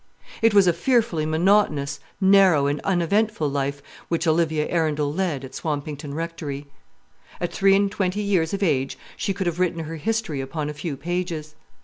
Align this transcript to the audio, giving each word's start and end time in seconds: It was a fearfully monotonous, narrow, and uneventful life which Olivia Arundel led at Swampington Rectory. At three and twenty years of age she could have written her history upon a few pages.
It 0.41 0.55
was 0.55 0.65
a 0.65 0.73
fearfully 0.73 1.27
monotonous, 1.27 1.99
narrow, 2.19 2.65
and 2.65 2.79
uneventful 2.79 3.47
life 3.47 3.83
which 4.07 4.25
Olivia 4.25 4.67
Arundel 4.67 5.13
led 5.13 5.45
at 5.45 5.53
Swampington 5.53 6.15
Rectory. 6.15 6.65
At 7.39 7.53
three 7.53 7.75
and 7.75 7.91
twenty 7.91 8.23
years 8.23 8.51
of 8.51 8.63
age 8.63 8.97
she 9.15 9.31
could 9.31 9.45
have 9.45 9.59
written 9.59 9.83
her 9.83 9.97
history 9.97 10.41
upon 10.41 10.71
a 10.71 10.73
few 10.73 10.97
pages. 10.97 11.53